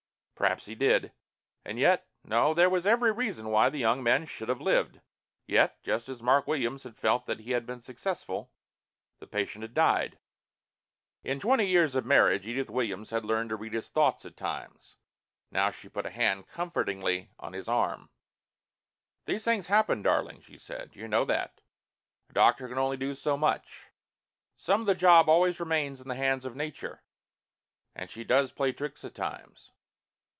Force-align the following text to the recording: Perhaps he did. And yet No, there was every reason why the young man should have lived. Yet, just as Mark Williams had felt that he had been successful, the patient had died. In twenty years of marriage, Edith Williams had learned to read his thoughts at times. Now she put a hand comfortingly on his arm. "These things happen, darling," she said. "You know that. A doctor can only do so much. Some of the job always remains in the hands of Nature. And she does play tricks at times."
Perhaps 0.41 0.65
he 0.65 0.73
did. 0.73 1.11
And 1.63 1.77
yet 1.77 2.07
No, 2.23 2.55
there 2.55 2.67
was 2.67 2.87
every 2.87 3.11
reason 3.11 3.49
why 3.49 3.69
the 3.69 3.77
young 3.77 4.01
man 4.01 4.25
should 4.25 4.49
have 4.49 4.59
lived. 4.59 4.99
Yet, 5.45 5.79
just 5.83 6.09
as 6.09 6.23
Mark 6.23 6.47
Williams 6.47 6.81
had 6.81 6.97
felt 6.97 7.27
that 7.27 7.41
he 7.41 7.51
had 7.51 7.67
been 7.67 7.79
successful, 7.79 8.51
the 9.19 9.27
patient 9.27 9.61
had 9.61 9.75
died. 9.75 10.17
In 11.23 11.39
twenty 11.39 11.67
years 11.67 11.93
of 11.93 12.07
marriage, 12.07 12.47
Edith 12.47 12.71
Williams 12.71 13.11
had 13.11 13.23
learned 13.23 13.51
to 13.51 13.55
read 13.55 13.73
his 13.73 13.91
thoughts 13.91 14.25
at 14.25 14.35
times. 14.35 14.97
Now 15.51 15.69
she 15.69 15.87
put 15.87 16.07
a 16.07 16.09
hand 16.09 16.47
comfortingly 16.47 17.29
on 17.37 17.53
his 17.53 17.67
arm. 17.67 18.09
"These 19.27 19.43
things 19.43 19.67
happen, 19.67 20.01
darling," 20.01 20.41
she 20.41 20.57
said. 20.57 20.95
"You 20.95 21.07
know 21.07 21.23
that. 21.23 21.61
A 22.31 22.33
doctor 22.33 22.67
can 22.67 22.79
only 22.79 22.97
do 22.97 23.13
so 23.13 23.37
much. 23.37 23.91
Some 24.57 24.81
of 24.81 24.87
the 24.87 24.95
job 24.95 25.29
always 25.29 25.59
remains 25.59 26.01
in 26.01 26.07
the 26.07 26.15
hands 26.15 26.45
of 26.45 26.55
Nature. 26.55 27.03
And 27.93 28.09
she 28.09 28.23
does 28.23 28.51
play 28.51 28.73
tricks 28.73 29.05
at 29.05 29.13
times." 29.13 29.69